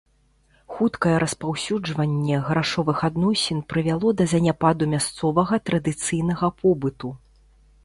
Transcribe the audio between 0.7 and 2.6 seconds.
Хуткае распаўсюджванне